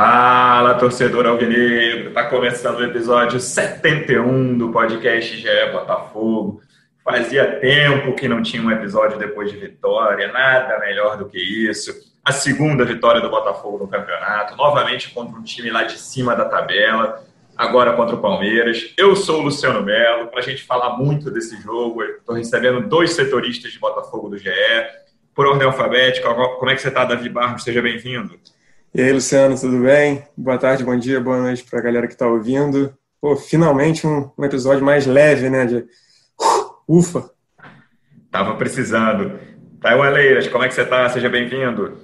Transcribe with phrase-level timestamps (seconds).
[0.00, 2.14] Fala, torcedor alvinegro!
[2.14, 6.62] Tá começando o episódio 71 do podcast GE Botafogo.
[7.04, 11.92] Fazia tempo que não tinha um episódio depois de vitória, nada melhor do que isso.
[12.24, 16.46] A segunda vitória do Botafogo no campeonato, novamente contra um time lá de cima da
[16.46, 17.22] tabela,
[17.54, 18.94] agora contra o Palmeiras.
[18.96, 22.02] Eu sou o Luciano Melo, para a gente falar muito desse jogo.
[22.02, 24.50] Estou recebendo dois setoristas de Botafogo do GE,
[25.34, 26.32] por ordem alfabética.
[26.32, 27.62] Como é que você está, Davi Barros?
[27.62, 28.40] Seja bem-vindo.
[28.92, 30.24] E aí, Luciano, tudo bem?
[30.36, 32.92] Boa tarde, bom dia, boa noite para a galera que está ouvindo.
[33.20, 35.64] Pô, finalmente um, um, episódio mais leve, né?
[35.64, 37.30] De uh, ufa!
[38.32, 39.38] Tava precisando.
[39.80, 41.08] Taiwan Leiras, como é que você está?
[41.08, 41.98] Seja bem-vindo.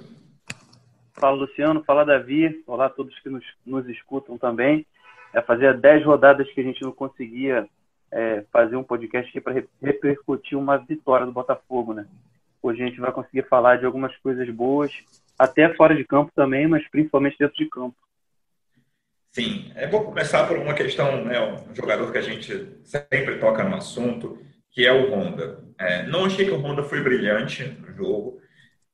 [1.11, 1.83] Fala, Luciano.
[1.83, 2.63] Fala, Davi.
[2.65, 4.85] Olá a todos que nos, nos escutam também.
[5.33, 7.67] É, fazia 10 rodadas que a gente não conseguia
[8.09, 12.07] é, fazer um podcast aqui para repercutir uma vitória do Botafogo, né?
[12.63, 14.93] Hoje a gente vai conseguir falar de algumas coisas boas
[15.37, 17.95] até fora de campo também, mas principalmente dentro de campo.
[19.31, 23.63] Sim, é vou começar por uma questão, né, um jogador que a gente sempre toca
[23.63, 25.63] no assunto, que é o Honda.
[25.77, 28.41] É, não achei que o Honda foi brilhante no jogo,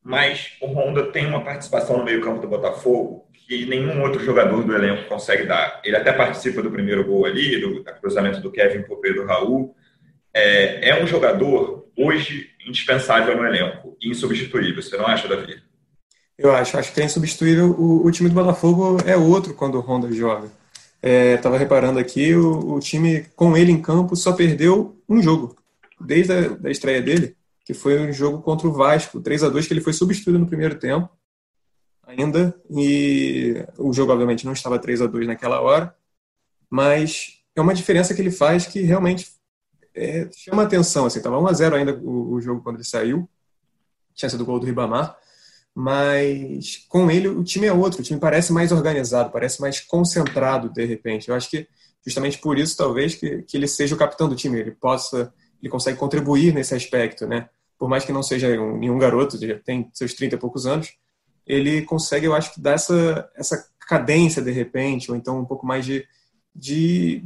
[0.04, 4.74] mas o Honda tem uma participação no meio-campo do Botafogo que nenhum outro jogador do
[4.74, 5.82] elenco consegue dar.
[5.84, 9.76] Ele até participa do primeiro gol ali, do, do cruzamento do Kevin por Pedro Raul.
[10.34, 14.82] É, é um jogador hoje indispensável no elenco, insubstituível.
[14.82, 15.62] Você não acha, Davi?
[16.38, 17.72] Eu acho, acho que é insubstituível.
[17.72, 20.50] O, o time do Botafogo é outro quando o Honda joga.
[21.02, 25.54] Estava é, reparando aqui, o, o, time com ele em campo só perdeu um jogo,
[26.00, 27.36] desde a da estreia dele,
[27.66, 30.48] que foi um jogo contra o Vasco, 3 a 2 que ele foi substituído no
[30.48, 31.10] primeiro tempo
[32.04, 35.94] ainda, e o jogo obviamente não estava 3 a 2 naquela hora,
[36.70, 39.30] mas é uma diferença que ele faz que realmente
[39.94, 41.06] é, chama atenção.
[41.06, 43.30] Assim, estava 1 a 0 ainda o, o jogo quando ele saiu,
[44.14, 45.18] tinha sido o gol do Ribamar,
[45.76, 50.70] mas com ele o time é outro, o time parece mais organizado, parece mais concentrado
[50.70, 51.30] de repente.
[51.30, 51.68] Eu acho que
[52.06, 55.70] justamente por isso talvez que, que ele seja o capitão do time, ele possa, ele
[55.70, 57.50] consegue contribuir nesse aspecto, né?
[57.78, 60.94] Por mais que não seja um, nenhum garoto, já tem seus 30 e poucos anos,
[61.46, 65.66] ele consegue, eu acho que dar essa, essa cadência de repente, ou então um pouco
[65.66, 66.06] mais de,
[66.56, 67.24] de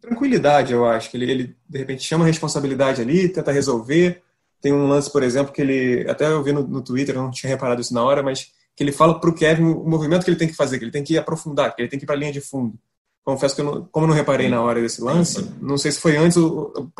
[0.00, 4.22] tranquilidade, eu acho que ele, ele de repente chama a responsabilidade ali, tenta resolver,
[4.60, 6.08] tem um lance, por exemplo, que ele.
[6.08, 8.84] Até eu vi no, no Twitter, eu não tinha reparado isso na hora, mas que
[8.84, 11.04] ele fala para o Kevin o movimento que ele tem que fazer, que ele tem
[11.04, 12.78] que aprofundar, que ele tem que ir para a linha de fundo.
[13.22, 16.00] Confesso que, eu não, como eu não reparei na hora desse lance, não sei se
[16.00, 16.90] foi antes, ou,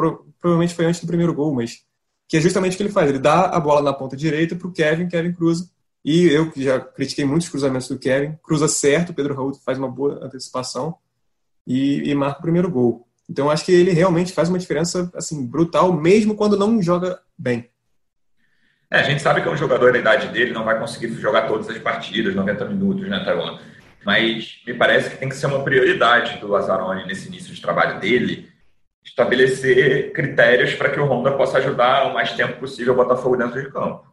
[0.41, 1.81] provavelmente foi antes do primeiro gol, mas
[2.29, 3.09] que é justamente o que ele faz.
[3.09, 5.69] Ele dá a bola na ponta direita para o Kevin, Kevin cruza.
[6.05, 9.79] E eu, que já critiquei muitos cruzamentos do Kevin, cruza certo, o Pedro Raul faz
[9.79, 10.95] uma boa antecipação
[11.67, 13.07] e, e marca o primeiro gol.
[13.29, 17.71] Então acho que ele realmente faz uma diferença assim brutal, mesmo quando não joga bem.
[18.91, 21.47] É, a gente sabe que é um jogador da idade dele, não vai conseguir jogar
[21.47, 23.59] todas as partidas, 90 minutos, né, Taiwan?
[24.05, 28.01] Mas me parece que tem que ser uma prioridade do Lazzaroni nesse início de trabalho
[28.01, 28.49] dele,
[29.05, 33.63] estabelecer critérios para que o Honda possa ajudar o mais tempo possível o Botafogo dentro
[33.63, 34.11] de campo.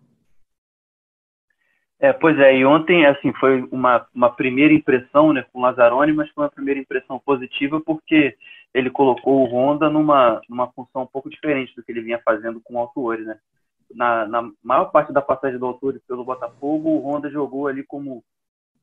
[2.00, 6.14] É, pois é, e ontem assim foi uma, uma primeira impressão né, com o Lazzaroni,
[6.14, 8.38] mas foi uma primeira impressão positiva porque
[8.78, 12.62] ele colocou o Honda numa, numa função um pouco diferente do que ele vinha fazendo
[12.62, 13.40] com o Altuori, né?
[13.92, 18.24] Na, na maior parte da passagem do Altuori pelo Botafogo, o Honda jogou ali como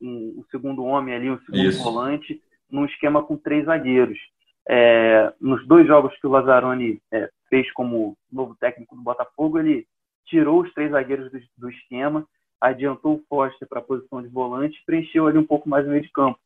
[0.02, 1.84] um, um segundo homem ali, um segundo Isso.
[1.84, 4.18] volante, num esquema com três zagueiros.
[4.68, 9.86] É, nos dois jogos que o Lazzaroni é, fez como novo técnico do Botafogo, ele
[10.26, 12.26] tirou os três zagueiros do, do esquema,
[12.60, 16.02] adiantou o Foster para a posição de volante preencheu ali um pouco mais o meio
[16.02, 16.38] de campo.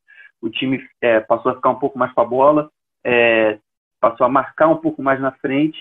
[0.42, 2.70] O time é, passou a ficar um pouco mais com a bola,
[3.08, 3.58] é,
[3.98, 5.78] passou a marcar um pouco mais na frente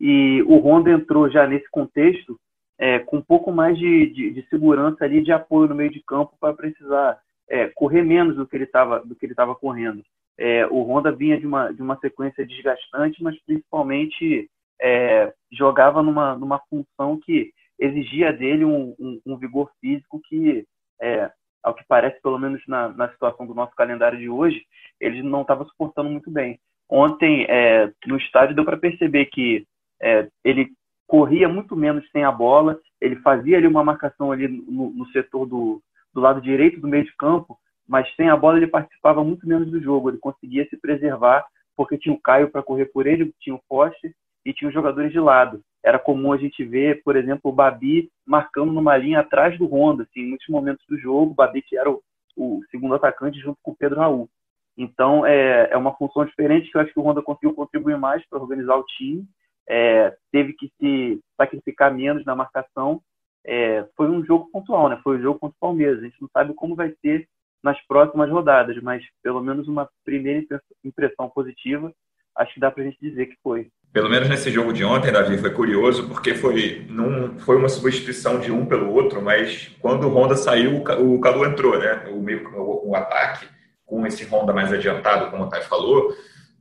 [0.00, 2.40] e o Honda entrou já nesse contexto
[2.78, 6.02] é, com um pouco mais de, de, de, segurança ali, de apoio no meio de
[6.02, 10.02] campo para precisar é, correr menos do que ele estava do que ele estava correndo.
[10.38, 16.34] É, o Honda vinha de uma, de uma sequência desgastante, mas principalmente é, jogava numa,
[16.34, 20.64] numa função que exigia dele um, um, um vigor físico que
[21.00, 21.30] é,
[21.62, 24.64] ao que parece, pelo menos na, na situação do nosso calendário de hoje,
[25.00, 26.58] ele não estava suportando muito bem.
[26.88, 29.66] Ontem, é, no estádio, deu para perceber que
[30.00, 30.70] é, ele
[31.06, 35.46] corria muito menos sem a bola, ele fazia ali uma marcação ali no, no setor
[35.46, 35.82] do,
[36.12, 39.70] do lado direito do meio de campo, mas sem a bola ele participava muito menos
[39.70, 41.44] do jogo, ele conseguia se preservar
[41.76, 44.14] porque tinha o Caio para correr por ele, tinha o Foster
[44.44, 45.62] e tinha os jogadores de lado.
[45.84, 50.04] Era comum a gente ver, por exemplo, o Babi marcando numa linha atrás do Honda,
[50.04, 52.00] assim, em muitos momentos do jogo, o Babi que era o,
[52.36, 54.28] o segundo atacante junto com o Pedro Raul.
[54.76, 58.24] Então, é, é uma função diferente que eu acho que o Honda conseguiu contribuir mais
[58.28, 59.26] para organizar o time,
[59.68, 63.00] é, teve que se sacrificar menos na marcação.
[63.44, 65.00] É, foi um jogo pontual, né?
[65.02, 65.98] Foi um jogo contra o Palmeiras.
[65.98, 67.28] A gente não sabe como vai ser
[67.62, 70.44] nas próximas rodadas, mas pelo menos uma primeira
[70.84, 71.92] impressão positiva,
[72.36, 73.70] acho que dá para a gente dizer que foi.
[73.92, 78.40] Pelo menos nesse jogo de ontem, Davi, foi curioso, porque foi, não foi uma substituição
[78.40, 82.06] de um pelo outro, mas quando o Honda saiu, o Calu entrou, né?
[82.10, 83.46] O, meio, o, o ataque,
[83.84, 86.10] com esse Honda mais adiantado, como o Thay falou,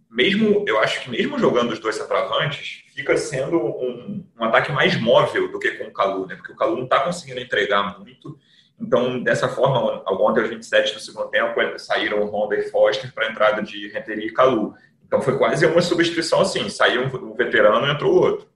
[0.10, 5.00] mesmo, eu acho que mesmo jogando os dois centroavantes, fica sendo um, um ataque mais
[5.00, 6.36] móvel do que com o Calu, né?
[6.36, 8.38] Porque o Calu não está conseguindo entregar muito
[8.82, 13.30] então, dessa forma, ontem, aos 27 do segundo tempo, saíram Honda e Foster para a
[13.30, 14.74] entrada de Renteria e Calu.
[15.12, 18.48] Então, foi quase uma substituição assim: saiu um veterano e entrou outro.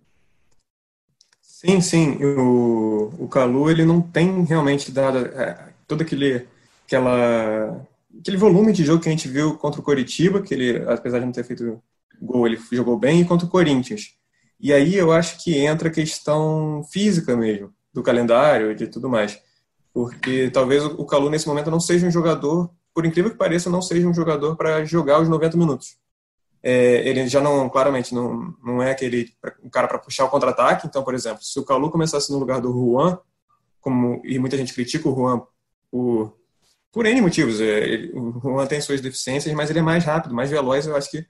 [1.41, 2.23] Sim, sim.
[2.23, 6.47] O, o Calu ele não tem realmente dado é, todo aquele,
[6.85, 7.85] aquela,
[8.19, 11.25] aquele volume de jogo que a gente viu contra o Coritiba, que ele, apesar de
[11.25, 11.81] não ter feito
[12.21, 14.15] gol, ele jogou bem, e contra o Corinthians.
[14.59, 19.09] E aí eu acho que entra a questão física mesmo, do calendário e de tudo
[19.09, 19.41] mais
[19.95, 23.81] porque talvez o Calu nesse momento não seja um jogador, por incrível que pareça, não
[23.81, 25.95] seja um jogador para jogar os 90 minutos.
[26.67, 29.31] É, ele já não, claramente, não, não é aquele
[29.63, 30.87] um cara para puxar o contra-ataque.
[30.87, 33.19] Então, por exemplo, se o Calu começasse no lugar do Juan,
[33.79, 35.43] como e muita gente critica o Juan
[35.91, 36.35] por,
[36.91, 40.33] por N motivos, é, ele, o Juan tem suas deficiências, mas ele é mais rápido,
[40.33, 40.87] mais veloz.
[40.87, 41.23] Eu acho que,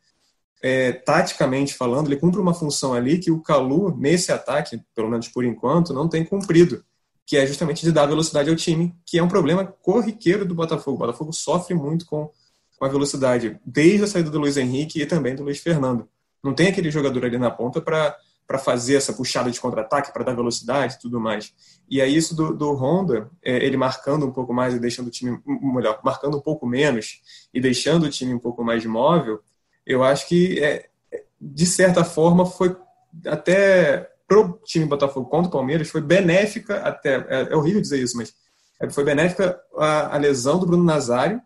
[0.63, 5.27] é, taticamente falando, ele cumpre uma função ali que o Calu, nesse ataque, pelo menos
[5.27, 6.81] por enquanto, não tem cumprido
[7.25, 10.95] que é justamente de dar velocidade ao time, que é um problema corriqueiro do Botafogo.
[10.95, 12.29] O Botafogo sofre muito com,
[12.77, 16.07] com a velocidade, desde a saída do Luiz Henrique e também do Luiz Fernando.
[16.43, 18.15] Não tem aquele jogador ali na ponta para
[18.47, 21.51] para fazer essa puxada de contra-ataque, para dar velocidade e tudo mais.
[21.89, 25.09] E aí isso do, do Honda, é, ele marcando um pouco mais e deixando o
[25.09, 29.39] time, melhor, marcando um pouco menos e deixando o time um pouco mais móvel,
[29.85, 30.89] eu acho que, é,
[31.41, 32.75] de certa forma, foi
[33.25, 38.17] até pro time Botafogo contra o Palmeiras foi benéfica até, é, é horrível dizer isso,
[38.17, 38.33] mas
[38.81, 41.41] é, foi benéfica a, a, lesão do Bruno Nazário,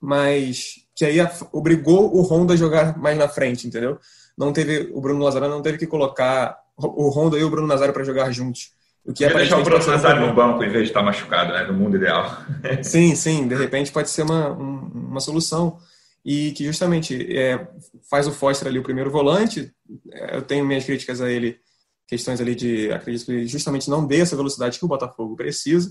[0.00, 1.18] mas que aí
[1.52, 3.98] obrigou o Honda a jogar mais na frente, entendeu?
[4.36, 7.92] Não teve o Bruno Nazário não teve que colocar o Honda e o Bruno Nazário
[7.92, 8.72] para jogar juntos.
[9.04, 11.64] O que é deixar o Bruno Nazário no banco em vez de estar machucado, né?
[11.64, 12.38] No mundo ideal.
[12.82, 13.48] sim, sim.
[13.48, 15.78] De repente pode ser uma, uma solução
[16.24, 17.66] e que justamente é,
[18.08, 19.72] faz o Foster ali o primeiro volante.
[20.12, 21.58] É, eu tenho minhas críticas a ele,
[22.06, 25.90] questões ali de, acredito que ele justamente não dê essa velocidade que o Botafogo precisa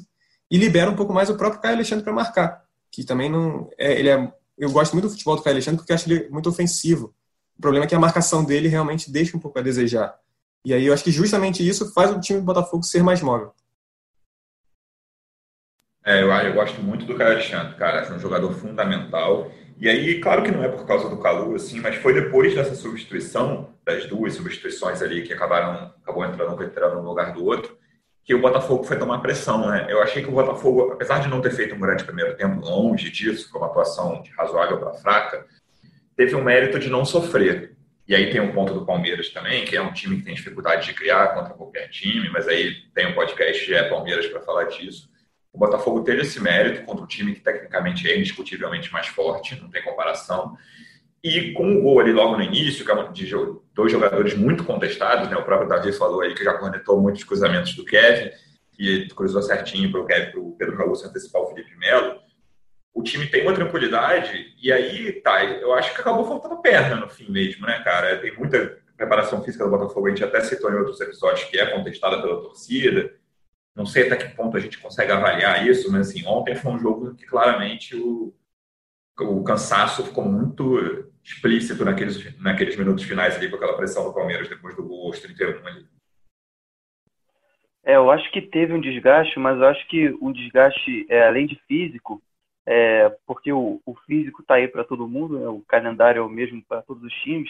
[0.51, 3.99] e libera um pouco mais o próprio Caio Alexandre para marcar, que também não, é,
[3.99, 7.13] ele é, eu gosto muito do futebol do Caio Alexandre porque acho ele muito ofensivo.
[7.57, 10.17] O problema é que a marcação dele realmente deixa um pouco a desejar.
[10.65, 13.53] E aí eu acho que justamente isso faz o time do Botafogo ser mais móvel.
[16.05, 18.01] É, eu, eu gosto muito do Caio Alexandre, cara.
[18.01, 19.51] É um jogador fundamental.
[19.77, 22.75] E aí, claro que não é por causa do Calu, assim, mas foi depois dessa
[22.75, 27.77] substituição, das duas substituições ali que acabaram, acabou entrando um veterano no lugar do outro,
[28.29, 29.87] que o Botafogo foi tomar pressão, né?
[29.89, 33.09] Eu achei que o Botafogo, apesar de não ter feito um grande primeiro tempo, longe
[33.09, 35.47] disso, com uma atuação de razoável para fraca,
[36.15, 37.75] teve o mérito de não sofrer.
[38.07, 40.85] E aí tem um ponto do Palmeiras também, que é um time que tem dificuldade
[40.85, 45.09] de criar contra qualquer time, mas aí tem um podcast é Palmeiras para falar disso.
[45.51, 49.71] O Botafogo teve esse mérito contra um time que tecnicamente é indiscutivelmente mais forte, não
[49.71, 50.55] tem comparação.
[51.23, 53.29] E com o gol ali logo no início, é de
[53.73, 55.35] dois jogadores muito contestados, né?
[55.35, 58.31] o próprio Davi falou aí que já cornetou muitos cruzamentos do Kevin,
[58.77, 62.21] e cruzou certinho para o Kevin, para o Pedro Raul se antecipar o Felipe Melo.
[62.93, 67.09] O time tem uma tranquilidade, e aí, tá, eu acho que acabou faltando perna no
[67.09, 68.17] fim mesmo, né, cara?
[68.19, 71.65] Tem muita preparação física do Botafogo, a gente até citou em outros episódios que é
[71.65, 73.13] contestada pela torcida,
[73.75, 76.79] não sei até que ponto a gente consegue avaliar isso, mas assim, ontem foi um
[76.79, 78.33] jogo que claramente o,
[79.17, 84.49] o cansaço ficou muito explícito naqueles, naqueles minutos finais ali com aquela pressão do Palmeiras
[84.49, 85.85] depois do gol aos 31 ali.
[87.83, 91.47] É, eu acho que teve um desgaste, mas eu acho que um desgaste, é, além
[91.47, 92.21] de físico,
[92.65, 96.29] é, porque o, o físico está aí para todo mundo, né, o calendário é o
[96.29, 97.49] mesmo para todos os times,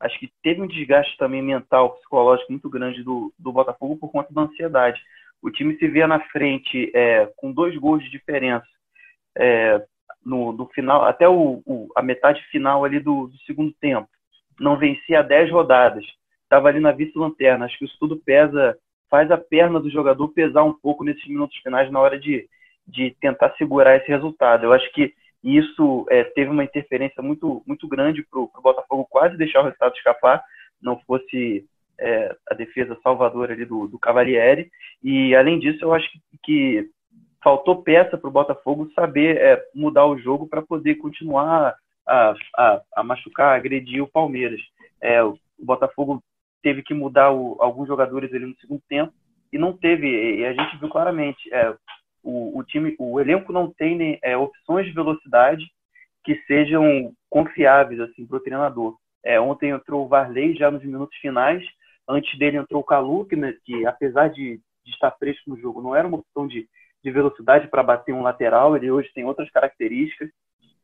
[0.00, 4.32] acho que teve um desgaste também mental, psicológico muito grande do, do Botafogo por conta
[4.32, 5.00] da ansiedade.
[5.40, 8.66] O time se vê na frente é, com dois gols de diferença
[9.36, 9.82] é,
[10.24, 14.08] no, no, final, até o, o, a metade final ali do, do, segundo tempo.
[14.60, 16.04] Não vencia 10 rodadas.
[16.42, 17.64] Estava ali na vice-lanterna.
[17.64, 18.76] Acho que isso tudo pesa,
[19.10, 22.48] faz a perna do jogador pesar um pouco nesses minutos finais na hora de,
[22.86, 24.64] de tentar segurar esse resultado.
[24.64, 25.12] Eu acho que
[25.42, 29.94] isso é, teve uma interferência muito, muito grande para o Botafogo quase deixar o resultado
[29.94, 30.42] escapar,
[30.82, 31.64] não fosse
[31.98, 34.70] é, a defesa salvadora ali do, do Cavalieri.
[35.02, 36.90] E, além disso, eu acho que, que
[37.42, 41.74] faltou peça para o Botafogo saber é, mudar o jogo para poder continuar
[42.06, 44.60] a, a, a, machucar, agredir o Palmeiras.
[45.00, 46.22] É, o Botafogo
[46.62, 49.12] teve que mudar o, alguns jogadores ali no segundo tempo
[49.52, 50.06] e não teve,
[50.38, 51.74] e a gente viu claramente, é,
[52.22, 55.64] o, o, time, o elenco não tem é, opções de velocidade
[56.24, 58.96] que sejam confiáveis assim para o treinador.
[59.24, 61.64] É, ontem entrou o Varley já nos minutos finais,
[62.08, 65.80] antes dele entrou o Calu, que, né, que apesar de, de, estar fresco no jogo,
[65.80, 66.68] não era uma opção de,
[67.08, 70.28] de velocidade para bater um lateral, ele hoje tem outras características,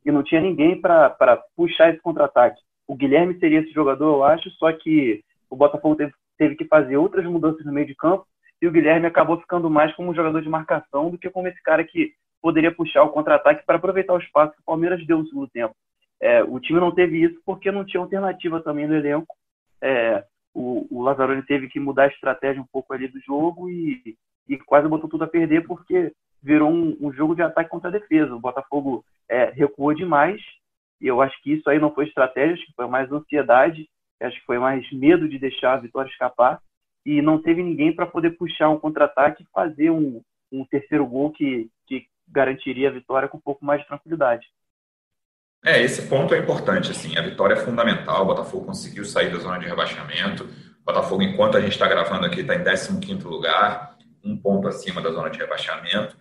[0.04, 2.60] e não tinha ninguém para puxar esse contra-ataque.
[2.86, 6.96] O Guilherme seria esse jogador, eu acho, só que o Botafogo teve, teve que fazer
[6.96, 8.26] outras mudanças no meio de campo
[8.60, 11.62] e o Guilherme acabou ficando mais como um jogador de marcação do que como esse
[11.62, 12.12] cara que
[12.42, 15.74] poderia puxar o contra-ataque para aproveitar o espaço que o Palmeiras deu no segundo tempo.
[16.20, 19.34] É, o time não teve isso porque não tinha alternativa também no elenco.
[19.82, 24.16] É, o, o Lazzaroni teve que mudar a estratégia um pouco ali do jogo e,
[24.48, 27.92] e quase botou tudo a perder porque virou um, um jogo de ataque contra a
[27.92, 28.34] defesa.
[28.34, 30.40] O Botafogo é, recuou demais
[31.00, 33.88] e eu acho que isso aí não foi estratégia, acho que foi mais ansiedade,
[34.20, 36.60] acho que foi mais medo de deixar a vitória escapar.
[37.04, 41.30] E não teve ninguém para poder puxar um contra-ataque e fazer um, um terceiro gol
[41.30, 44.46] que, que garantiria a vitória com um pouco mais de tranquilidade.
[45.64, 49.38] É, esse ponto é importante, assim, a vitória é fundamental, o Botafogo conseguiu sair da
[49.38, 53.93] zona de rebaixamento, o Botafogo, enquanto a gente está gravando aqui, está em 15º lugar,
[54.24, 56.16] um ponto acima da zona de rebaixamento,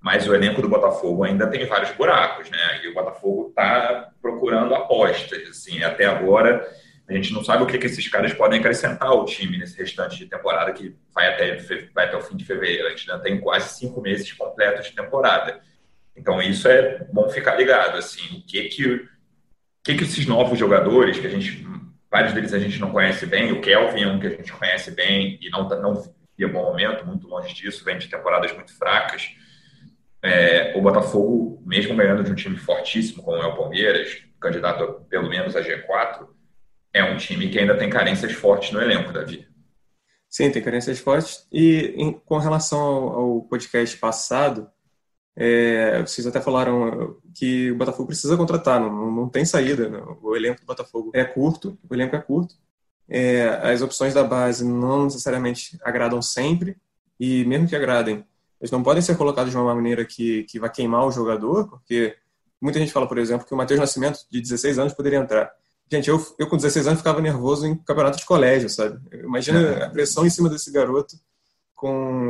[0.00, 4.74] mas o elenco do Botafogo ainda tem vários buracos, né, e o Botafogo está procurando
[4.74, 6.66] apostas, assim, até agora
[7.08, 10.18] a gente não sabe o que, que esses caras podem acrescentar ao time nesse restante
[10.18, 11.56] de temporada que vai até,
[11.94, 12.88] vai até o fim de fevereiro.
[12.88, 15.60] A gente ainda tem quase cinco meses completos de temporada.
[16.16, 19.08] Então isso é bom ficar ligado, assim, o que que, o
[19.84, 21.64] que, que esses novos jogadores, que a gente,
[22.10, 24.90] vários deles a gente não conhece bem, o Kelvin é um que a gente conhece
[24.90, 29.30] bem e não, não via bom momento, muito longe disso, vem de temporadas muito fracas.
[30.22, 35.28] É, o Botafogo, mesmo ganhando de um time fortíssimo como é o Palmeiras, candidato pelo
[35.28, 36.26] menos a G4,
[36.92, 39.46] é um time que ainda tem carências fortes no elenco, Davi.
[40.28, 41.46] Sim, tem carências fortes.
[41.52, 44.68] E em, com relação ao, ao podcast passado,
[45.36, 49.88] é, vocês até falaram que o Botafogo precisa contratar, não, não tem saída.
[49.88, 50.02] Né?
[50.22, 52.54] O elenco do Botafogo é curto, o elenco é curto.
[53.08, 56.76] É, as opções da base não necessariamente agradam sempre,
[57.18, 58.24] e mesmo que agradem,
[58.60, 62.16] eles não podem ser colocados de uma maneira que, que vai queimar o jogador, porque
[62.60, 65.52] muita gente fala, por exemplo, que o Matheus Nascimento, de 16 anos, poderia entrar.
[65.90, 68.98] Gente, eu, eu com 16 anos ficava nervoso em campeonato de colégio, sabe?
[69.12, 69.84] Imagina é.
[69.84, 71.16] a pressão em cima desse garoto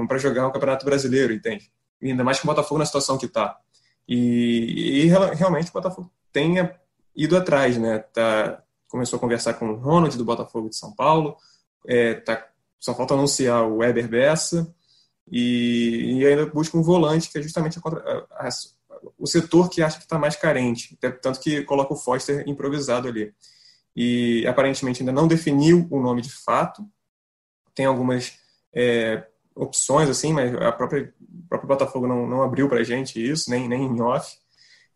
[0.06, 1.71] para jogar um campeonato brasileiro, entende?
[2.02, 3.56] E ainda mais com o Botafogo na situação que está.
[4.06, 6.56] E, e, realmente o Botafogo tem
[7.14, 7.99] ido atrás, né?
[7.99, 11.37] Tá, começou a conversar com o Ronald do Botafogo de São Paulo,
[11.87, 12.47] é, tá,
[12.78, 14.73] só falta anunciar o Weber Bessa
[15.31, 18.49] e, e, ainda busca um volante que é justamente a, a,
[19.19, 23.35] o setor que acha que está mais carente, tanto que coloca o Foster improvisado ali.
[23.95, 26.87] E aparentemente ainda não definiu o nome de fato,
[27.75, 28.38] tem algumas
[28.75, 33.19] é, opções, assim, mas a própria, o próprio Botafogo não, não abriu para a gente
[33.19, 34.37] isso, nem, nem em off.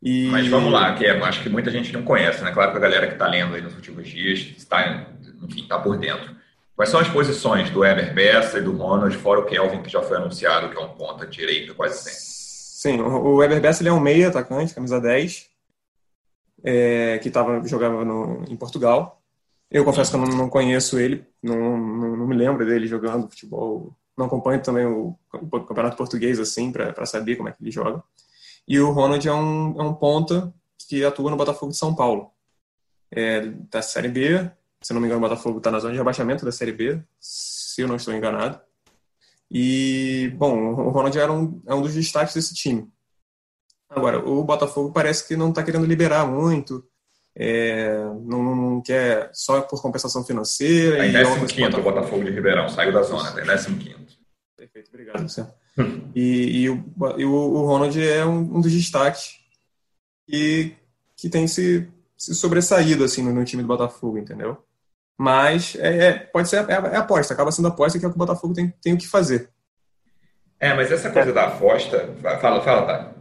[0.02, 0.28] E...
[0.30, 2.52] Mas vamos lá, que é, acho que muita gente não conhece, né?
[2.52, 5.07] Claro que a galera que está lendo aí nos últimos dias está,
[5.42, 6.35] enfim, está por dentro.
[6.75, 10.00] Quais são as posições do Eber Bessa e do Ronald, fora o Kelvin, que já
[10.00, 12.30] foi anunciado, que é um ponta direita quase sempre?
[12.80, 15.50] Sim, o Weber Bessa ele é um meia atacante, camisa 10,
[16.64, 19.21] é, que tava, jogava no, em Portugal.
[19.71, 23.28] Eu confesso que eu não, não conheço ele, não, não, não, me lembro dele jogando
[23.28, 23.95] futebol.
[24.16, 28.02] Não acompanho também o, o campeonato português assim para saber como é que ele joga.
[28.70, 30.54] E o Ronald é um, é um ponta
[30.86, 32.30] que atua no Botafogo de São Paulo.
[33.10, 34.48] É, da Série B,
[34.80, 37.82] se não me engano, o Botafogo está na zona de rebaixamento da Série B, se
[37.82, 38.60] eu não estou enganado.
[39.50, 42.88] E, bom, o Ronald era um, é um dos destaques desse time.
[43.88, 46.88] Agora, o Botafogo parece que não está querendo liberar muito,
[47.34, 51.04] é, não, não, quer só por compensação financeira.
[51.04, 53.96] Está em 15 o Botafogo de Ribeirão, saiu da zona, está em 15
[54.56, 55.28] Perfeito, obrigado,
[56.14, 56.84] e, e, o,
[57.16, 59.40] e o, o Ronald é um, um dos destaques
[60.26, 60.76] que,
[61.16, 64.62] que tem se, se sobressaído assim, no, no time do Botafogo, entendeu?
[65.18, 68.16] Mas é, é, pode ser é, é aposta, acaba sendo aposta que é o que
[68.16, 69.50] o Botafogo tem, tem o que fazer.
[70.58, 72.14] É, mas essa coisa da aposta.
[72.40, 73.14] Fala, fala, tá.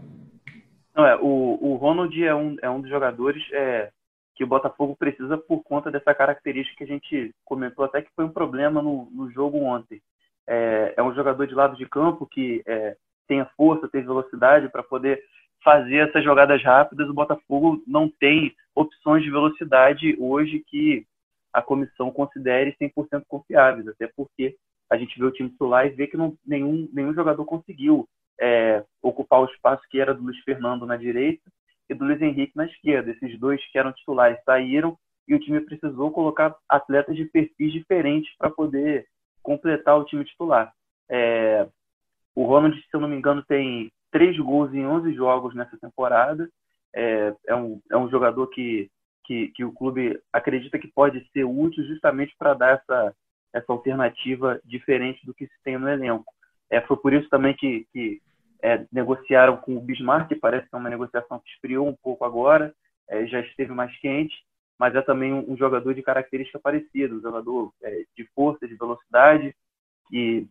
[0.95, 3.89] Não, é, o, o Ronald é um, é um dos jogadores é,
[4.35, 8.25] que o Botafogo precisa por conta dessa característica que a gente comentou até que foi
[8.25, 10.01] um problema no, no jogo ontem.
[10.51, 14.81] É, é um jogador de lado de campo que é, tenha força, tenha velocidade para
[14.81, 15.23] poder
[15.63, 17.07] fazer essas jogadas rápidas.
[17.07, 21.05] O Botafogo não tem opções de velocidade hoje que
[21.53, 24.55] a comissão considere 100% confiáveis, até porque
[24.89, 28.07] a gente vê o time titular e vê que não, nenhum, nenhum jogador conseguiu
[28.41, 31.43] é, ocupar o espaço que era do Luiz Fernando na direita
[31.87, 33.11] e do Luiz Henrique na esquerda.
[33.11, 38.35] Esses dois que eram titulares saíram e o time precisou colocar atletas de perfis diferentes
[38.37, 39.05] para poder
[39.41, 40.74] completar o time titular.
[41.10, 41.67] É,
[42.36, 46.50] o Ronald, se eu não me engano, tem três gols em 11 jogos nessa temporada.
[46.93, 48.89] É, é, um, é um jogador que,
[49.25, 53.15] que, que o clube acredita que pode ser útil justamente para dar essa,
[53.53, 56.31] essa alternativa diferente do que se tem no elenco.
[56.69, 58.22] É, foi por isso também que, que
[58.62, 62.74] é, negociaram com o Bismarck, parece que é uma negociação que esfriou um pouco agora,
[63.08, 64.36] é, já esteve mais quente,
[64.79, 69.53] mas é também um, jogador de característica parecida, um jogador é, de força, de velocidade,
[70.09, 70.48] que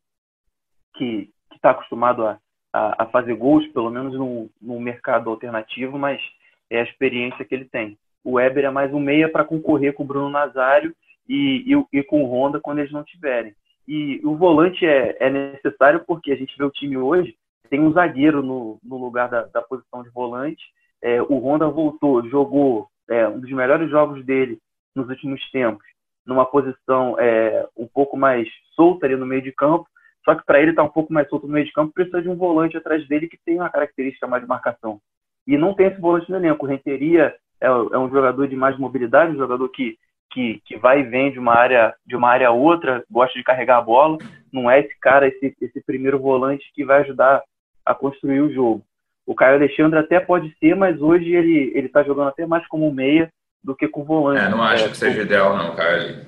[0.94, 2.38] que está acostumado a,
[2.72, 6.20] a, a, fazer gols, pelo menos no, no mercado alternativo, mas
[6.68, 7.96] é a experiência que ele tem.
[8.24, 10.92] O Weber é mais um meia para concorrer com o Bruno Nazário
[11.28, 13.54] e, e, e, com o Honda quando eles não tiverem.
[13.86, 17.36] E o volante é, é necessário porque a gente vê o time hoje,
[17.70, 20.62] tem um zagueiro no, no lugar da, da posição de volante.
[21.00, 24.58] É, o Honda voltou, jogou é, um dos melhores jogos dele
[24.94, 25.84] nos últimos tempos,
[26.26, 29.86] numa posição é, um pouco mais solta ali no meio de campo.
[30.24, 32.20] Só que para ele estar tá um pouco mais solto no meio de campo, precisa
[32.20, 35.00] de um volante atrás dele que tem uma característica mais de marcação.
[35.46, 36.66] E não tem esse volante no elenco.
[36.66, 39.96] Renteria é, é um jogador de mais mobilidade, um jogador que
[40.30, 43.44] que, que vai e vem de uma área de uma área a outra, gosta de
[43.44, 44.18] carregar a bola,
[44.52, 47.42] não é esse cara, esse, esse primeiro volante que vai ajudar
[47.84, 48.84] a construir o jogo.
[49.28, 52.90] O Caio Alexandre até pode ser, mas hoje ele ele está jogando até mais como
[52.90, 53.30] meia
[53.62, 54.42] do que com volante.
[54.42, 56.24] É, não acho é, que seja ideal não, Caio.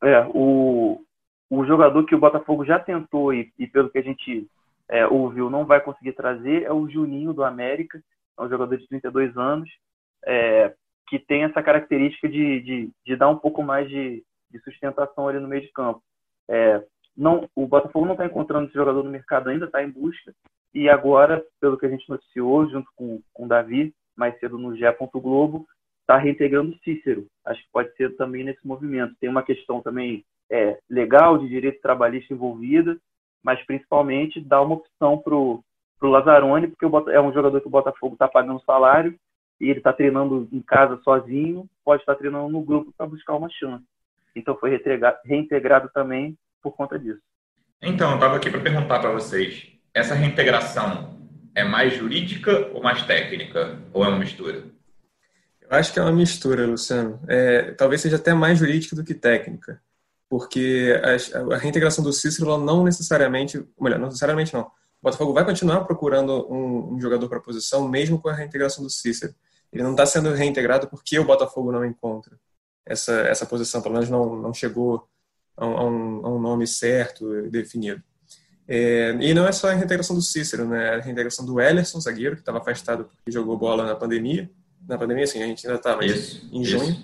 [0.00, 1.02] É, o,
[1.50, 4.46] o jogador que o Botafogo já tentou e, e pelo que a gente
[4.88, 8.00] é, ouviu não vai conseguir trazer é o Juninho do América,
[8.38, 9.68] é um jogador de 32 anos.
[10.24, 10.72] É,
[11.08, 15.40] que tem essa característica de, de, de dar um pouco mais de, de, sustentação ali
[15.40, 16.00] no meio de campo.
[16.48, 16.80] É,
[17.20, 20.32] não, o Botafogo não está encontrando esse jogador no mercado ainda, está em busca.
[20.72, 24.74] E agora, pelo que a gente noticiou, junto com, com o Davi, mais cedo no
[24.74, 24.84] GE.
[25.16, 25.66] Globo,
[26.00, 27.26] está reintegrando o Cícero.
[27.44, 29.14] Acho que pode ser também nesse movimento.
[29.20, 32.96] Tem uma questão também é, legal de direito trabalhista envolvida,
[33.42, 35.62] mas principalmente dá uma opção para o
[36.00, 39.14] Lazzaroni, porque é um jogador que o Botafogo está pagando salário
[39.60, 43.50] e ele está treinando em casa sozinho, pode estar treinando no grupo para buscar uma
[43.50, 43.84] chance.
[44.34, 44.80] Então foi
[45.26, 47.20] reintegrado também por conta disso.
[47.82, 51.18] Então, eu estava aqui para perguntar para vocês: essa reintegração
[51.54, 53.78] é mais jurídica ou mais técnica?
[53.92, 54.64] Ou é uma mistura?
[55.60, 57.20] Eu acho que é uma mistura, Luciano.
[57.28, 59.80] É, talvez seja até mais jurídica do que técnica.
[60.28, 64.62] Porque a, a reintegração do Cícero não necessariamente, melhor, não necessariamente não.
[64.62, 68.84] O Botafogo vai continuar procurando um, um jogador para a posição, mesmo com a reintegração
[68.84, 69.34] do Cícero.
[69.72, 72.36] Ele não está sendo reintegrado porque o Botafogo não encontra
[72.84, 75.08] essa, essa posição, pelo menos não, não chegou
[75.56, 78.02] a um, a um nome certo, definido.
[78.72, 80.90] É, e não é só a reintegração do Cícero, né?
[80.94, 84.48] A reintegração do Ellerson, zagueiro, que estava afastado porque jogou bola na pandemia.
[84.86, 86.96] Na pandemia, sim, a gente ainda está, mas isso, em junho,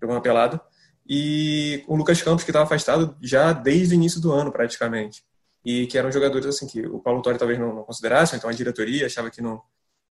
[0.00, 0.58] jogou uma pelada.
[1.06, 5.22] E o Lucas Campos, que estava afastado já desde o início do ano, praticamente.
[5.62, 8.52] E que eram jogadores assim que o Paulo Torre talvez não, não considerasse, então a
[8.52, 9.60] diretoria achava que não,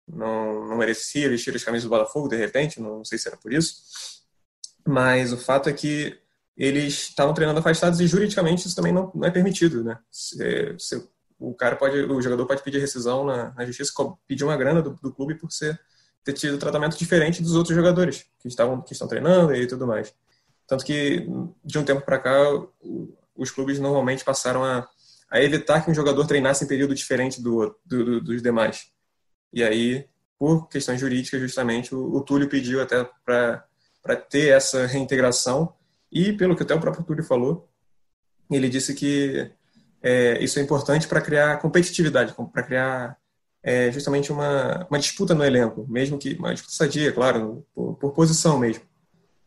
[0.07, 3.37] não, não merecia vestir as camisas do Botafogo, de repente, não, não sei se era
[3.37, 3.75] por isso.
[4.85, 6.19] Mas o fato é que
[6.55, 9.97] eles estavam treinando afastados e juridicamente isso também não, não é permitido, né?
[10.11, 13.91] Se, se, o cara pode, o jogador pode pedir rescisão na, na justiça,
[14.27, 15.79] pedir uma grana do, do, clube por ser
[16.23, 20.13] ter tido tratamento diferente dos outros jogadores que estavam que estão treinando e tudo mais.
[20.65, 21.27] Tanto que
[21.65, 22.37] de um tempo para cá
[23.35, 24.87] os clubes normalmente passaram a,
[25.29, 28.87] a, evitar que um jogador treinasse em período diferente do, do, do dos demais.
[29.51, 30.07] E aí,
[30.39, 35.73] por questões jurídicas, justamente, o, o Túlio pediu até para ter essa reintegração.
[36.13, 37.67] E, pelo que até o próprio Túlio falou,
[38.51, 39.51] ele disse que
[40.01, 43.17] é, isso é importante para criar competitividade, para criar
[43.63, 48.13] é, justamente uma, uma disputa no elenco, mesmo que uma disputa sadia, claro, por, por
[48.13, 48.83] posição mesmo.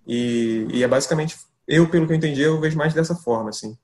[0.06, 1.36] E, e, é basicamente,
[1.68, 3.76] eu, pelo que eu entendi, eu vejo mais dessa forma, assim.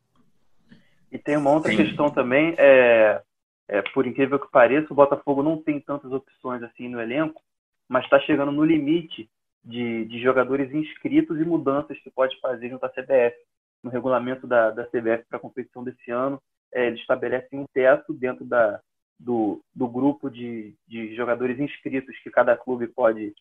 [1.10, 1.76] E tem uma outra Sim.
[1.76, 3.20] questão também, é,
[3.68, 7.40] é, por incrível que pareça, o Botafogo não tem tantas opções assim no elenco,
[7.88, 9.28] mas está chegando no limite
[9.64, 13.36] de, de, jogadores inscritos e mudanças que pode fazer junto à CBF.
[13.82, 16.40] No regulamento da, da CBF para a competição desse ano,
[16.72, 18.80] é, eles estabelecem um teto dentro da,
[19.18, 23.34] do, do grupo de, de jogadores inscritos que cada clube pode,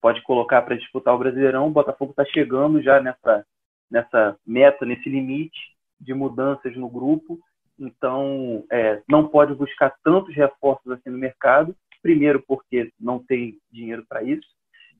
[0.00, 1.66] pode colocar para disputar o Brasileirão.
[1.66, 3.44] O Botafogo está chegando já nessa,
[3.90, 5.58] nessa meta, nesse limite
[6.00, 7.40] de mudanças no grupo
[7.78, 11.76] então é, não pode buscar tantos reforços assim no mercado.
[12.02, 14.46] Primeiro, porque não tem dinheiro para isso,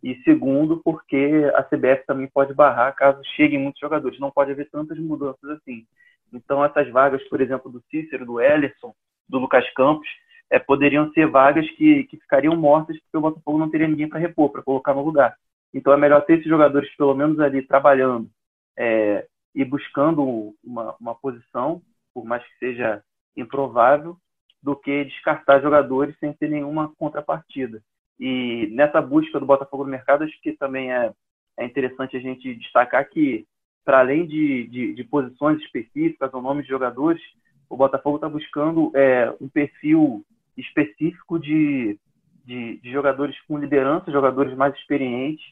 [0.02, 4.18] e segundo, porque a CBF também pode barrar caso cheguem muitos jogadores.
[4.20, 5.86] Não pode haver tantas mudanças assim.
[6.32, 8.94] Então, essas vagas, por exemplo, do Cícero, do Ellerson,
[9.28, 10.08] do Lucas Campos,
[10.50, 14.18] é, poderiam ser vagas que, que ficariam mortas porque o Botafogo não teria ninguém para
[14.18, 15.36] repor, para colocar no lugar.
[15.74, 18.30] Então, é melhor ter esses jogadores pelo menos ali trabalhando
[18.76, 21.82] é, e buscando uma, uma posição,
[22.14, 23.02] por mais que seja
[23.36, 24.16] improvável,
[24.62, 27.82] do que descartar jogadores sem ter nenhuma contrapartida.
[28.18, 31.12] E nessa busca do Botafogo no mercado, acho que também é,
[31.56, 33.46] é interessante a gente destacar que,
[33.84, 37.22] para além de, de, de, posições específicas ou nomes de jogadores,
[37.70, 40.24] o Botafogo está buscando é, um perfil
[40.56, 41.98] específico de,
[42.44, 45.44] de, de, jogadores com liderança, jogadores mais experientes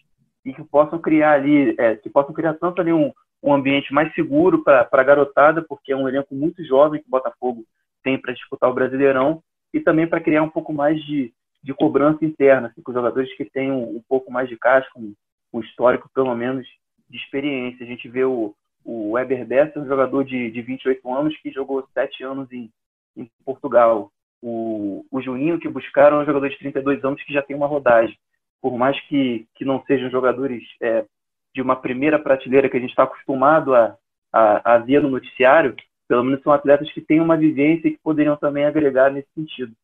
[0.44, 4.12] e que possam criar ali, é, que possam criar tanto ali um, um ambiente mais
[4.14, 7.64] seguro para a garotada, porque é um elenco muito jovem que o Botafogo
[8.02, 11.32] tem para disputar o Brasileirão, e também para criar um pouco mais de,
[11.66, 15.12] de cobrança interna, assim, com jogadores que têm um, um pouco mais de casca, um,
[15.52, 16.64] um, histórico, pelo menos,
[17.10, 17.84] de experiência.
[17.84, 21.84] A gente vê o, o Weber Bessa, um jogador de, de 28 anos que jogou
[21.92, 22.70] sete anos em,
[23.16, 24.12] em Portugal.
[24.40, 27.66] O, o Juninho, que buscaram, é um jogador de 32 anos que já tem uma
[27.66, 28.16] rodagem.
[28.62, 31.04] Por mais que, que não sejam jogadores é,
[31.52, 33.96] de uma primeira prateleira que a gente está acostumado a,
[34.32, 35.74] a, a ver no noticiário,
[36.06, 39.74] pelo menos são atletas que têm uma vivência e que poderiam também agregar nesse sentido.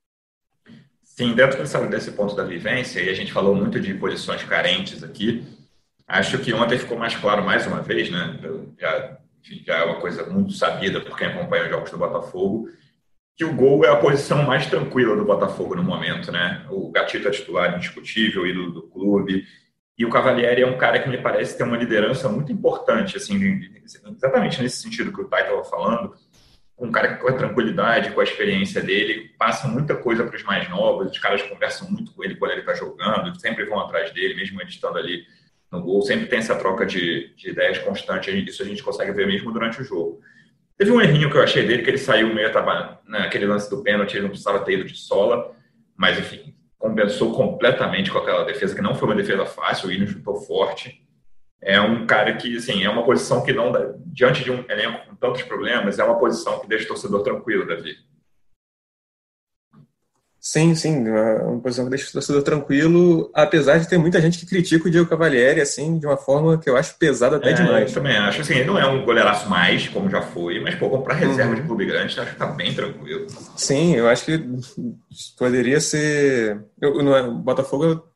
[1.14, 5.44] Sim, dentro desse ponto da vivência, e a gente falou muito de posições carentes aqui,
[6.08, 8.38] acho que ontem ficou mais claro mais uma vez, né?
[8.80, 9.18] Já,
[9.66, 12.66] já é uma coisa muito sabida por quem acompanha os jogos do Botafogo,
[13.36, 16.66] que o gol é a posição mais tranquila do Botafogo no momento, né?
[16.70, 19.46] O Gatito é titular indiscutível, ídolo do clube,
[19.98, 23.70] e o Cavalieri é um cara que me parece ter uma liderança muito importante, assim,
[24.16, 26.14] exatamente nesse sentido que o Tai estava falando,
[26.78, 30.68] um cara com a tranquilidade, com a experiência dele, passa muita coisa para os mais
[30.68, 34.34] novos, os caras conversam muito com ele quando ele está jogando, sempre vão atrás dele,
[34.34, 35.24] mesmo ele estando ali
[35.70, 39.26] no gol, sempre tem essa troca de, de ideias constante, isso a gente consegue ver
[39.26, 40.20] mesmo durante o jogo.
[40.76, 43.82] Teve um errinho que eu achei dele, que ele saiu meio, tava naquele lance do
[43.82, 45.54] pênalti, ele não precisava ter ido de sola,
[45.96, 50.06] mas enfim, compensou completamente com aquela defesa, que não foi uma defesa fácil, o Willian
[50.06, 51.00] chutou forte,
[51.62, 55.06] é um cara que, assim, é uma posição que não dá, diante de um elenco
[55.06, 57.96] com tantos problemas, é uma posição que deixa o torcedor tranquilo, Davi.
[60.40, 64.40] Sim, sim, é uma posição que deixa o torcedor tranquilo, apesar de ter muita gente
[64.40, 67.52] que critica o Diego Cavalieri, assim, de uma forma que eu acho pesada até é,
[67.52, 67.90] demais.
[67.90, 70.98] Eu também acho, assim, ele não é um goleiraço mais, como já foi, mas, pô,
[70.98, 71.60] para reserva uhum.
[71.60, 73.28] de clube grande, acho que tá bem tranquilo.
[73.56, 74.44] Sim, eu acho que
[75.38, 76.60] poderia ser...
[76.80, 78.11] Eu, no é, Botafogo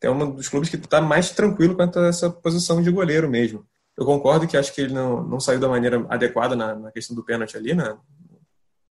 [0.00, 3.66] é um dos clubes que está mais tranquilo quanto a essa posição de goleiro mesmo.
[3.96, 7.16] Eu concordo que acho que ele não, não saiu da maneira adequada na, na questão
[7.16, 7.96] do pênalti ali, né?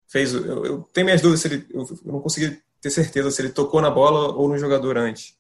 [0.08, 3.50] Fez, eu, eu tenho minhas dúvidas se ele, eu não consegui ter certeza se ele
[3.50, 5.34] tocou na bola ou no jogador antes.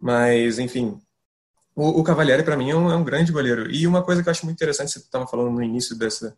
[0.00, 1.00] Mas, enfim,
[1.76, 3.70] o, o Cavalieri para mim é um, é um, grande goleiro.
[3.70, 6.36] E uma coisa que eu acho muito interessante, você estava falando no início dessa,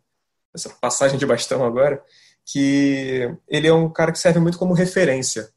[0.53, 2.03] dessa passagem de bastão agora,
[2.45, 5.49] que ele é um cara que serve muito como referência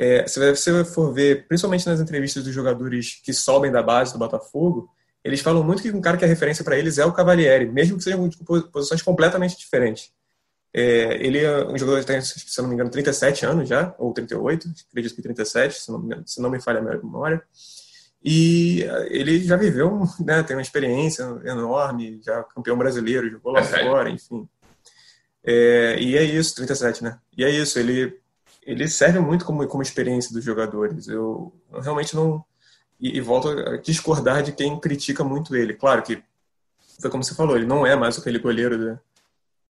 [0.00, 4.18] é, se você for ver, principalmente nas entrevistas dos jogadores que sobem da base do
[4.18, 4.88] Botafogo,
[5.22, 7.98] eles falam muito que um cara que é referência para eles é o Cavalieri, mesmo
[7.98, 8.30] que sejam
[8.72, 10.10] posições completamente diferentes.
[10.72, 14.10] É, ele é um jogador que tem, se não me engano, 37 anos já, ou
[14.14, 17.42] 38, acredito que 37, se não, se não me falha a memória.
[18.24, 23.64] E ele já viveu, né, tem uma experiência enorme, já campeão brasileiro, jogou lá é
[23.64, 24.48] fora, enfim.
[25.44, 27.18] É, e é isso, 37, né?
[27.36, 28.18] E é isso, ele
[28.62, 31.08] ele serve muito como, como experiência dos jogadores.
[31.08, 32.44] Eu, eu realmente não.
[33.00, 35.74] E, e, volto a discordar de quem critica muito ele.
[35.74, 36.22] Claro que,
[37.00, 38.98] foi como você falou, ele não é mais aquele goleiro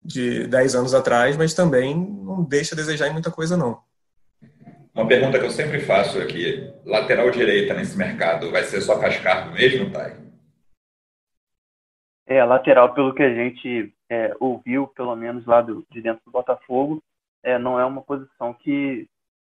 [0.03, 3.81] de, de 10 anos atrás, mas também não deixa a desejar em muita coisa, não.
[4.95, 9.51] Uma pergunta que eu sempre faço aqui: lateral direita nesse mercado vai ser só Cascardo
[9.51, 10.13] mesmo, Thay?
[12.25, 16.31] É, lateral, pelo que a gente é, ouviu, pelo menos lá do, de dentro do
[16.31, 17.01] Botafogo,
[17.47, 19.07] é, não é uma posição que,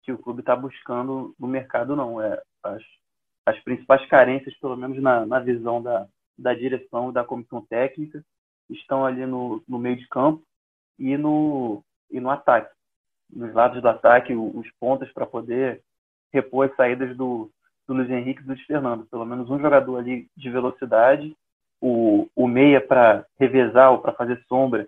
[0.04, 2.22] que o clube está buscando no mercado, não.
[2.22, 2.84] É, as,
[3.46, 6.06] as principais carências, pelo menos na, na visão da,
[6.38, 8.22] da direção da comissão técnica,
[8.70, 10.44] estão ali no, no meio de campo
[11.00, 12.76] e no, e no ataque.
[13.34, 15.82] Nos lados do ataque, os pontas para poder
[16.34, 17.50] repor as saídas do,
[17.88, 19.06] do Luiz Henrique e do Luiz Fernando.
[19.06, 21.34] Pelo menos um jogador ali de velocidade,
[21.80, 24.86] o, o meia para revezar ou para fazer sombra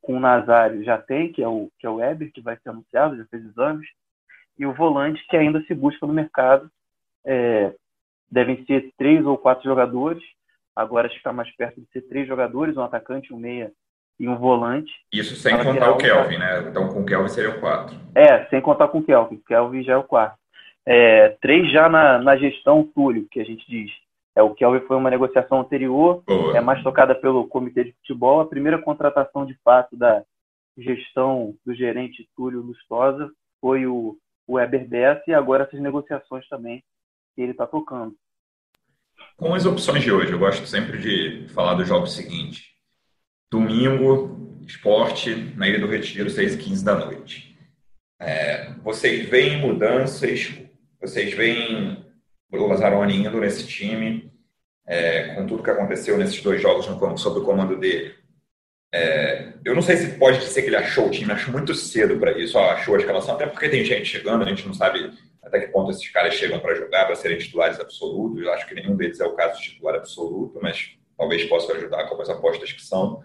[0.00, 2.70] com o Nazário já tem, que é o que é o Weber, que vai ser
[2.70, 3.88] anunciado, já fez exames,
[4.58, 6.70] e o volante que ainda se busca no mercado.
[7.24, 7.72] É,
[8.30, 10.22] devem ser três ou quatro jogadores.
[10.74, 13.70] Agora está mais perto de ser três jogadores, um atacante, um meia
[14.18, 14.90] e um volante.
[15.12, 16.60] Isso sem contar o Kelvin, né?
[16.68, 17.94] Então com o Kelvin seria o 4.
[18.14, 19.36] É, sem contar com o Kelvin.
[19.36, 20.36] O Kelvin já é o 4.
[20.86, 23.90] É, três já na, na gestão Túlio, que a gente diz.
[24.34, 26.56] É, o Kelvin foi uma negociação anterior, Boa.
[26.56, 28.40] é mais tocada pelo comitê de futebol.
[28.40, 30.24] A primeira contratação de fato da
[30.76, 34.16] gestão do gerente Túlio Lustosa foi o,
[34.46, 36.82] o Weber Bessa e agora essas negociações também
[37.34, 38.14] que ele está tocando.
[39.36, 42.72] Com as opções de hoje, eu gosto sempre de falar do jogo seguinte.
[43.50, 47.56] Domingo, esporte, na Ilha do Retiro, 6 e 15 da noite.
[48.18, 50.54] É, vocês veem mudanças,
[51.00, 52.04] vocês veem
[52.60, 54.32] o Lazzaroni indo nesse time,
[54.86, 58.14] é, com tudo que aconteceu nesses dois jogos no, sob o comando dele.
[58.94, 62.18] É, eu não sei se pode ser que ele achou o time, acho muito cedo
[62.18, 65.10] para isso, ó, achou a escalação, até porque tem gente chegando, a gente não sabe
[65.42, 68.40] até que ponto esses caras chegam para jogar, para serem titulares absolutos.
[68.40, 72.08] Eu acho que nenhum deles é o caso de titular absoluto, mas talvez possa ajudar
[72.08, 73.22] com as apostas que são.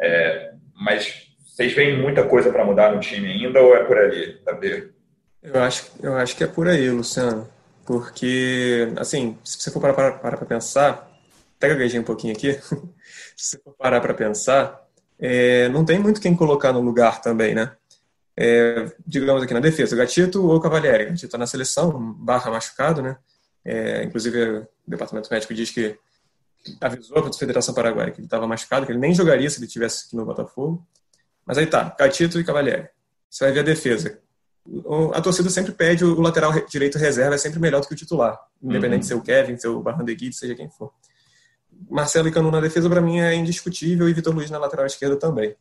[0.00, 4.40] É, mas vocês veem muita coisa para mudar no time ainda ou é por ali,
[4.44, 4.90] Davi?
[5.42, 7.48] Eu acho, eu acho que é por aí, Luciano.
[7.84, 11.10] Porque, assim, se você for parar para pensar,
[11.56, 12.52] até gaguejei um pouquinho aqui,
[13.36, 14.80] se você for parar para pensar,
[15.18, 17.72] é, não tem muito quem colocar no lugar também, né?
[18.36, 21.06] É, digamos aqui na defesa, Gatito ou Cavalieri.
[21.06, 23.16] Gatito está na seleção, barra machucado, né?
[23.64, 25.98] É, inclusive, o departamento médico diz que
[26.80, 30.06] avisou a Federação Paraguaia que ele estava machucado, que ele nem jogaria se ele tivesse
[30.06, 30.84] aqui no Botafogo.
[31.44, 32.88] Mas aí tá, Gatito e Cavalieri.
[33.28, 34.20] Você vai ver a defesa.
[35.12, 38.38] A torcida sempre pede o lateral direito reserva, é sempre melhor do que o titular,
[38.62, 39.00] independente uhum.
[39.00, 40.92] de ser o Kevin, ser o Barrandegui, seja quem for.
[41.90, 45.16] Marcelo e Canu na defesa, para mim, é indiscutível, e Vitor Luiz na lateral esquerda
[45.16, 45.56] também.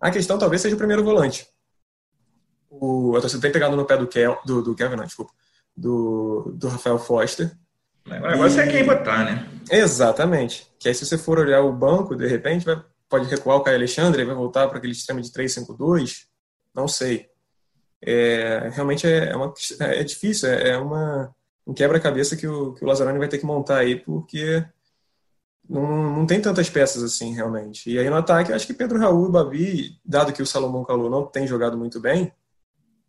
[0.00, 1.46] A questão talvez seja o primeiro volante.
[2.70, 5.32] O, a torcida tem pegado no pé do, Kel, do, do Kevin, não, desculpa,
[5.76, 7.54] do, do Rafael Foster.
[8.06, 8.62] O negócio e...
[8.62, 9.48] é quem botar, né?
[9.70, 10.66] Exatamente.
[10.78, 13.76] Que aí, se você for olhar o banco, de repente, vai, pode recuar o Caio
[13.76, 16.24] Alexandre, vai voltar para aquele sistema de 3-5-2.
[16.74, 17.28] Não sei.
[18.02, 21.34] É, realmente é, é, uma, é difícil, é, é uma,
[21.66, 24.64] um quebra-cabeça que o, que o Lazzaroni vai ter que montar aí, porque
[25.68, 27.90] não, não tem tantas peças assim, realmente.
[27.90, 31.10] E aí no ataque, acho que Pedro Raul e Babi, dado que o Salomão Calou
[31.10, 32.32] não tem jogado muito bem,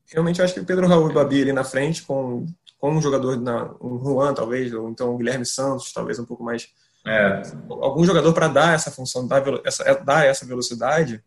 [0.07, 2.45] realmente acho que Pedro Raul e Babi ali na frente, com,
[2.79, 6.43] com um jogador, na, um Juan talvez, ou então um Guilherme Santos, talvez um pouco
[6.43, 6.69] mais.
[7.05, 7.41] É.
[7.69, 11.23] Algum jogador para dar essa função, dar essa, é, dar essa velocidade,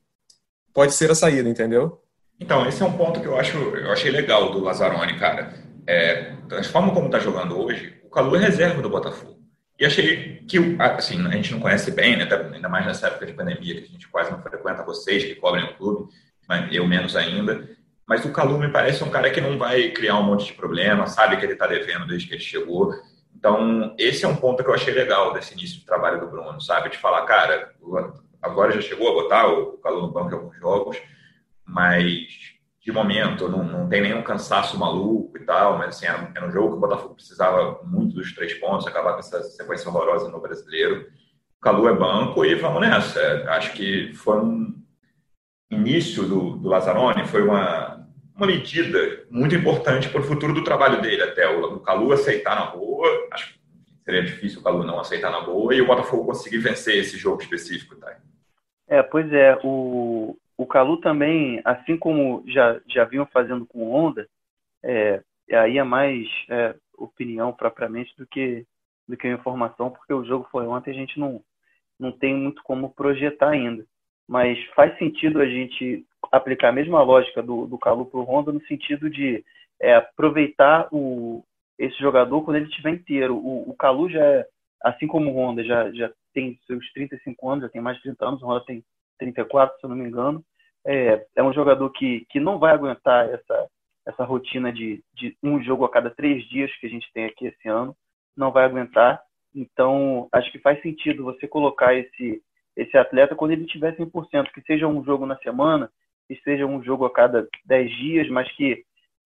[0.75, 2.03] pode ser a saída, entendeu?
[2.41, 5.53] Então, esse é um ponto que eu acho eu achei legal do Lazzaroni, cara.
[5.87, 9.39] É, da forma como está jogando hoje, o Calu é reserva do Botafogo.
[9.79, 13.33] E achei que, assim, a gente não conhece bem, né, ainda mais nessa época de
[13.33, 16.13] pandemia, que a gente quase não frequenta vocês que cobrem o clube,
[16.71, 17.69] eu menos ainda.
[18.07, 21.07] Mas o Calu me parece um cara que não vai criar um monte de problema,
[21.07, 22.93] sabe que ele está devendo desde que ele chegou.
[23.35, 26.61] Então, esse é um ponto que eu achei legal desse início de trabalho do Bruno,
[26.61, 26.91] sabe?
[26.91, 27.73] De falar, cara,
[28.43, 30.99] agora já chegou a botar o Calu no banco em alguns jogos,
[31.71, 36.47] mas de momento não, não tem nenhum cansaço maluco e tal, mas assim, era, era
[36.47, 40.31] um jogo que o Botafogo precisava muito dos três pontos, acabar com essa sequência horrorosa
[40.31, 41.07] no brasileiro.
[41.59, 43.21] O Calu é banco e vamos nessa.
[43.51, 44.75] Acho que foi um
[45.71, 51.01] início do, do Lazzaroni, foi uma, uma medida muito importante para o futuro do trabalho
[51.01, 53.61] dele, até o, o Calu aceitar na boa, acho que
[54.05, 57.43] seria difícil o Calu não aceitar na boa, e o Botafogo conseguir vencer esse jogo
[57.43, 58.17] específico, tá?
[58.89, 64.29] É, pois é, o, o Calu também, assim como já, já vinham fazendo com Honda,
[64.85, 65.23] é,
[65.55, 68.67] aí é mais é, opinião propriamente do que,
[69.09, 71.43] do que informação, porque o jogo foi ontem, a gente não,
[71.99, 73.87] não tem muito como projetar ainda.
[74.29, 78.53] Mas faz sentido a gente aplicar a mesma lógica do, do Calu para o Honda
[78.53, 79.43] no sentido de
[79.81, 81.43] é, aproveitar o,
[81.79, 83.35] esse jogador quando ele estiver inteiro.
[83.35, 84.47] O, o Calu já é,
[84.83, 88.27] assim como o Honda, já, já tem seus 35 anos, já tem mais de 30
[88.27, 88.85] anos, o Honda tem
[89.19, 90.45] 34, se eu não me engano.
[90.87, 93.69] É, é um jogador que, que não vai aguentar essa,
[94.07, 97.47] essa rotina de, de um jogo a cada três dias que a gente tem aqui
[97.47, 97.95] esse ano.
[98.37, 99.23] Não vai aguentar.
[99.55, 102.43] Então, acho que faz sentido você colocar esse,
[102.77, 105.91] esse atleta quando ele tiver 100%, que seja um jogo na semana,
[106.29, 108.85] que seja um jogo a cada 10 dias, mas que,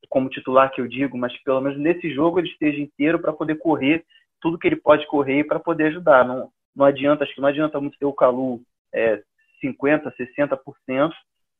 [0.09, 3.33] como titular que eu digo, mas que pelo menos nesse jogo ele esteja inteiro para
[3.33, 4.05] poder correr
[4.41, 6.23] tudo que ele pode correr para poder ajudar.
[6.25, 8.61] Não, não adianta, acho que não adianta muito ter o Calu
[8.93, 9.23] é,
[9.63, 11.13] 50%, 60%,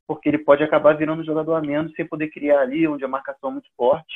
[0.07, 3.09] porque ele pode acabar virando um jogador a menos sem poder criar ali, onde a
[3.09, 4.15] marcação é muito forte.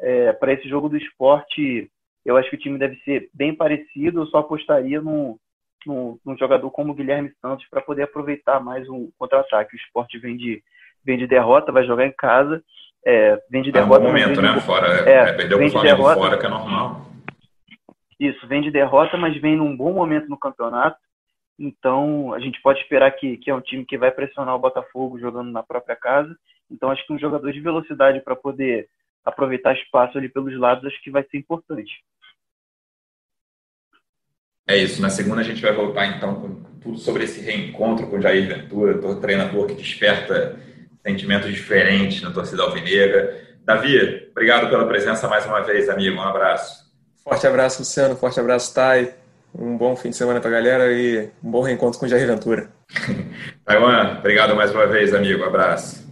[0.00, 1.90] É, para esse jogo do esporte,
[2.24, 5.38] eu acho que o time deve ser bem parecido, eu só apostaria no,
[5.86, 9.74] num, num jogador como o Guilherme Santos para poder aproveitar mais um contra-ataque.
[9.74, 10.62] O esporte vem de,
[11.04, 12.62] vem de derrota, vai jogar em casa.
[13.04, 14.04] É, vem de derrota.
[14.04, 14.52] É um momento, né?
[14.52, 14.60] De...
[14.60, 17.06] Fora, é, é, perdeu o Flamengo derrota, fora, que é normal.
[18.18, 20.98] Isso, vem de derrota, mas vem num bom momento no campeonato.
[21.58, 25.18] Então, a gente pode esperar que, que é um time que vai pressionar o Botafogo
[25.18, 26.34] jogando na própria casa.
[26.70, 28.88] Então, acho que um jogador de velocidade para poder
[29.24, 31.92] aproveitar espaço ali pelos lados, acho que vai ser importante.
[34.68, 35.00] É isso.
[35.00, 38.46] Na segunda a gente vai voltar então com tudo sobre esse reencontro com o Jair
[38.46, 40.60] Ventura, o treinador que desperta
[41.02, 43.56] sentimentos diferentes na torcida alvinegra.
[43.64, 46.16] Davi, obrigado pela presença mais uma vez, amigo.
[46.16, 46.86] Um abraço.
[47.24, 48.14] Forte abraço, Luciano.
[48.14, 49.14] Forte abraço, Thay.
[49.54, 52.26] Um bom fim de semana para a galera e um bom reencontro com o Jair
[52.26, 52.70] Ventura.
[53.64, 55.42] Taiwan, obrigado mais uma vez, amigo.
[55.42, 56.06] Um abraço.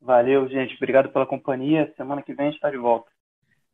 [0.00, 0.76] Valeu, gente.
[0.76, 1.92] Obrigado pela companhia.
[1.96, 3.10] Semana que vem a gente está de volta.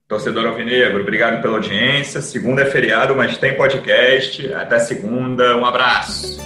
[0.08, 2.20] Torcedor Alvinegro, obrigado pela audiência.
[2.20, 4.52] Segunda é feriado, mas tem podcast.
[4.54, 5.56] Até segunda.
[5.56, 6.38] Um abraço.